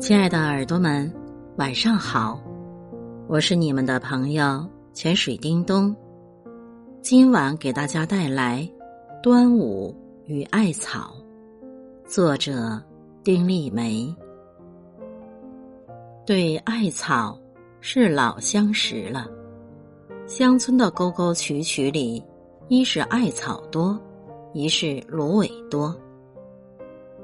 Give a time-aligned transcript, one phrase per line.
[0.00, 1.12] 亲爱的耳朵们，
[1.56, 2.40] 晚上好！
[3.26, 5.94] 我是你们的朋友泉水叮咚。
[7.02, 8.62] 今晚给大家带来
[9.20, 9.92] 《端午
[10.24, 11.12] 与艾草》，
[12.08, 12.80] 作者
[13.24, 14.14] 丁立梅。
[16.24, 17.36] 对艾草
[17.80, 19.26] 是老相识了，
[20.28, 22.22] 乡村的沟沟渠渠里，
[22.68, 24.00] 一是艾草多，
[24.54, 25.94] 一是芦苇多。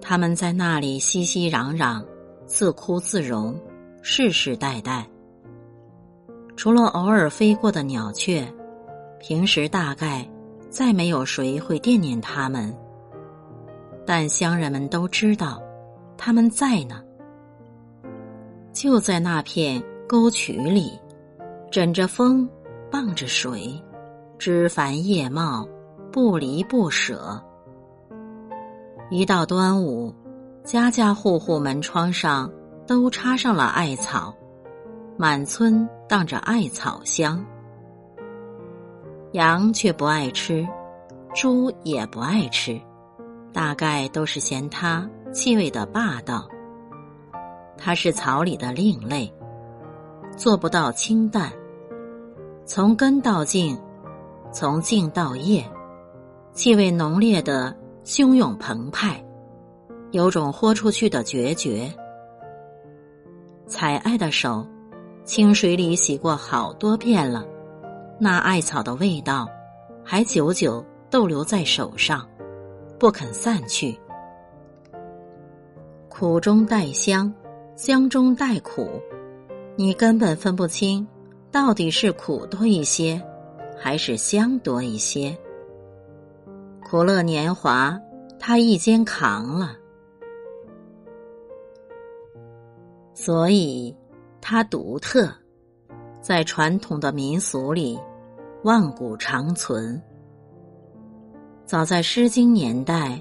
[0.00, 2.04] 他们在那里熙熙攘攘。
[2.46, 3.58] 自哭自荣，
[4.02, 5.04] 世世代代。
[6.56, 8.46] 除了偶尔飞过的鸟雀，
[9.18, 10.26] 平时大概
[10.70, 12.72] 再没有谁会惦念他们。
[14.06, 15.60] 但乡人们都知道，
[16.16, 17.02] 他们在呢。
[18.72, 20.92] 就在那片沟渠里，
[21.70, 22.48] 枕着风，
[22.90, 23.72] 傍着水，
[24.38, 25.66] 枝繁叶茂，
[26.12, 27.42] 不离不舍。
[29.10, 30.14] 一到端午。
[30.66, 32.50] 家家户户门窗上
[32.88, 34.34] 都插上了艾草，
[35.16, 37.42] 满村荡着艾草香。
[39.30, 40.66] 羊却不爱吃，
[41.32, 42.80] 猪也不爱吃，
[43.52, 46.48] 大概都是嫌它气味的霸道。
[47.78, 49.32] 它是草里的另类，
[50.36, 51.52] 做不到清淡，
[52.64, 53.78] 从根到茎，
[54.50, 55.64] 从茎到叶，
[56.52, 57.72] 气味浓烈的
[58.04, 59.22] 汹涌澎湃。
[60.16, 61.92] 有种豁出去的决绝。
[63.66, 64.66] 采艾的手，
[65.24, 67.46] 清水里洗过好多遍了，
[68.18, 69.46] 那艾草的味道，
[70.02, 72.26] 还久久逗留在手上，
[72.98, 73.98] 不肯散去。
[76.08, 77.30] 苦中带香，
[77.76, 78.88] 香中带苦，
[79.76, 81.06] 你根本分不清，
[81.52, 83.20] 到底是苦多一些，
[83.78, 85.36] 还是香多一些。
[86.88, 88.00] 苦乐年华，
[88.38, 89.76] 他一肩扛了。
[93.18, 93.96] 所以，
[94.42, 95.32] 它独特，
[96.20, 97.98] 在传统的民俗里，
[98.62, 100.00] 万古长存。
[101.64, 103.18] 早在《诗经》年代，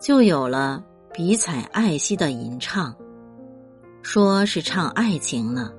[0.00, 0.84] 就有了
[1.14, 2.92] 比采艾兮的吟唱，
[4.02, 5.72] 说是唱爱情呢，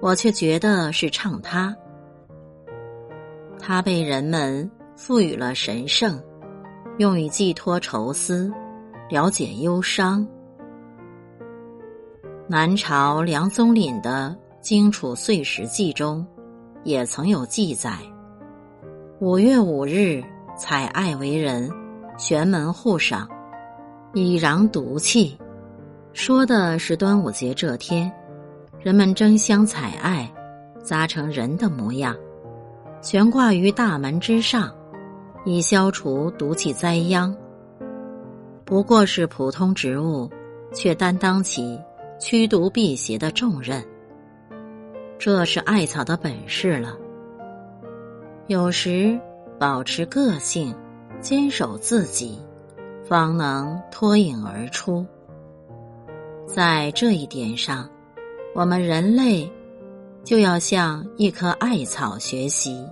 [0.00, 1.76] 我却觉得是唱它。
[3.58, 6.18] 它被人们赋予了神圣，
[6.96, 8.50] 用于寄托愁思，
[9.10, 10.26] 了解忧伤。
[12.50, 16.26] 南朝梁宗懔的《荆楚岁时记》中，
[16.82, 17.96] 也曾有记载：
[19.20, 20.20] 五月五日
[20.58, 21.70] 采艾为人，
[22.18, 23.28] 玄门户上，
[24.14, 25.38] 以攘毒气。
[26.12, 28.12] 说的是端午节这天，
[28.80, 30.28] 人们争相采艾，
[30.82, 32.16] 扎成人的模样，
[33.00, 34.74] 悬挂于大门之上，
[35.44, 37.32] 以消除毒气灾殃。
[38.64, 40.28] 不过是普通植物，
[40.74, 41.78] 却担当起。
[42.20, 43.82] 驱毒辟邪的重任，
[45.18, 46.94] 这是艾草的本事了。
[48.46, 49.18] 有时
[49.58, 50.74] 保持个性，
[51.22, 52.38] 坚守自己，
[53.08, 55.04] 方能脱颖而出。
[56.46, 57.88] 在这一点上，
[58.54, 59.50] 我们人类
[60.22, 62.86] 就要向一棵艾草学习。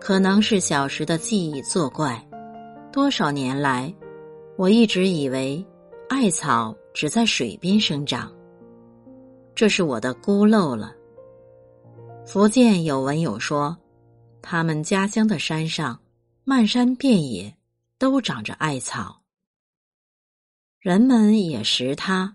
[0.00, 2.26] 可能是小时的记忆作怪，
[2.90, 3.92] 多少年来，
[4.56, 5.62] 我一直以为
[6.08, 6.76] 艾草。
[6.98, 8.32] 只在水边生长，
[9.54, 10.94] 这是我的孤陋了。
[12.24, 13.76] 福建有文友说，
[14.40, 16.00] 他们家乡的山上，
[16.42, 17.54] 漫山遍野
[17.98, 19.20] 都长着艾草，
[20.80, 22.34] 人们也食它。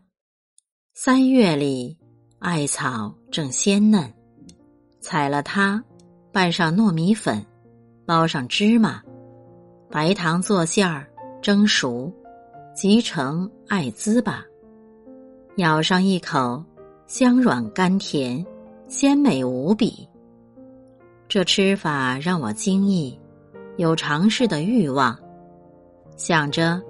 [0.94, 1.98] 三月里，
[2.38, 4.14] 艾草正鲜嫩，
[5.00, 5.84] 采了它，
[6.32, 7.44] 拌上糯米粉，
[8.06, 9.02] 包上芝麻，
[9.90, 11.12] 白糖做馅儿，
[11.42, 12.14] 蒸熟，
[12.74, 14.46] 即成艾滋吧。
[15.58, 16.64] 咬上一口，
[17.06, 18.46] 香软甘甜，
[18.88, 20.08] 鲜美无比。
[21.28, 23.18] 这吃法让我惊异，
[23.78, 25.18] 有尝试的欲望。
[26.16, 26.82] 想着，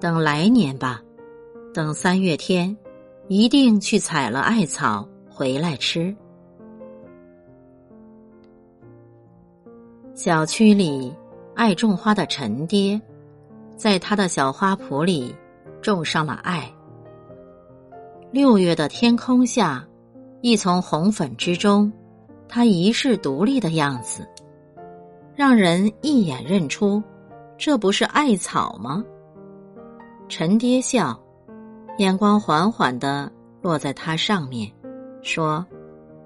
[0.00, 1.00] 等来年吧，
[1.72, 2.76] 等三月天，
[3.28, 6.14] 一定去采了艾草回来吃。
[10.14, 11.14] 小区里
[11.54, 13.00] 爱种花的陈爹，
[13.76, 15.34] 在他的小花圃里
[15.80, 16.72] 种上了艾。
[18.30, 19.86] 六月的天空下，
[20.40, 21.92] 一丛红粉之中，
[22.48, 24.26] 它遗世独立的样子，
[25.34, 27.02] 让人一眼认出，
[27.58, 29.04] 这不是艾草吗？
[30.28, 31.18] 陈爹笑，
[31.98, 33.30] 眼光缓缓的
[33.60, 34.70] 落在它上面，
[35.20, 35.66] 说：“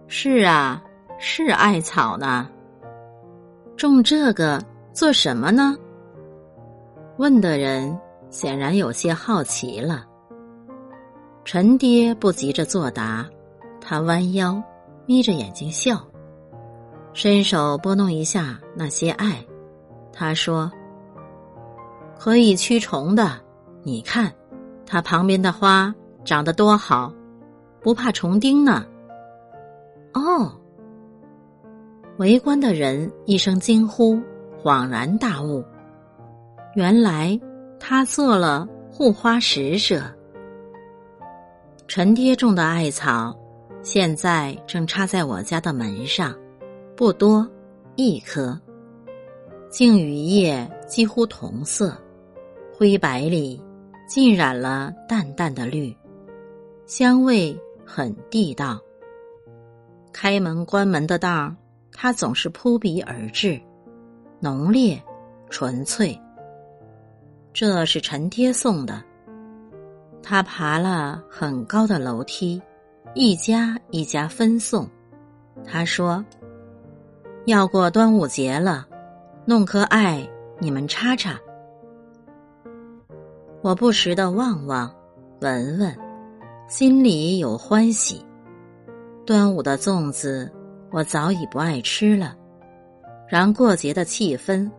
[0.06, 0.80] 是啊，
[1.18, 2.48] 是艾草呢。
[3.76, 4.62] 种这个
[4.92, 5.76] 做什么呢？”
[7.18, 7.98] 问的人
[8.28, 10.04] 显然有些好奇了。
[11.44, 13.26] 陈爹不急着作答，
[13.80, 14.62] 他弯腰，
[15.06, 15.98] 眯着眼睛笑，
[17.12, 19.42] 伸手拨弄一下那些艾。
[20.12, 20.70] 他说
[22.18, 23.40] ：“可以驱虫的，
[23.82, 24.32] 你看，
[24.84, 27.12] 它旁边的花长得多好，
[27.80, 28.84] 不怕虫叮呢。”
[30.12, 30.52] 哦，
[32.18, 34.20] 围观的人一声惊呼，
[34.62, 35.64] 恍然大悟，
[36.76, 37.40] 原来
[37.80, 40.02] 他做了护花使者。
[41.88, 43.34] 陈爹种的艾草，
[43.82, 46.36] 现在正插在我家的门上，
[46.94, 47.48] 不多，
[47.94, 48.60] 一棵。
[49.70, 51.96] 茎与叶几乎同色，
[52.76, 53.58] 灰白里
[54.06, 55.96] 浸染了淡淡的绿，
[56.84, 58.78] 香味很地道。
[60.12, 61.54] 开门关门的道，
[61.90, 63.58] 它总是扑鼻而至，
[64.40, 65.02] 浓烈、
[65.48, 66.14] 纯粹。
[67.58, 69.02] 这是陈爹送的。
[70.22, 72.60] 他爬了很高的楼梯，
[73.14, 74.86] 一家一家分送。
[75.64, 76.22] 他说
[77.46, 78.86] ：“要过端午节了。”
[79.48, 81.40] 弄颗艾，你们插插。
[83.62, 84.94] 我不时的望望，
[85.40, 85.96] 闻闻，
[86.68, 88.22] 心里有欢喜。
[89.24, 90.52] 端午的粽子，
[90.90, 92.36] 我早已不爱吃了，
[93.26, 94.70] 然过节的气氛，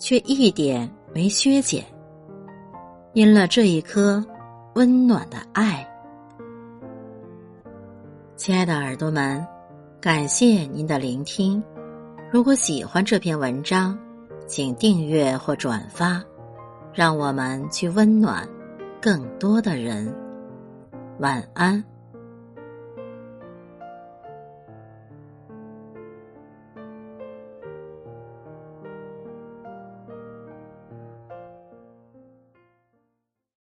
[0.00, 1.84] 却一点没削减。
[3.14, 4.24] 因了这一颗
[4.74, 5.88] 温暖的爱，
[8.34, 9.46] 亲爱的耳朵们，
[10.00, 11.62] 感谢您的聆听。
[12.32, 13.96] 如果喜欢这篇文章，
[14.48, 16.20] 请订阅或转发，
[16.92, 18.48] 让我们去温暖
[19.00, 20.12] 更多的人。
[21.20, 21.84] 晚安。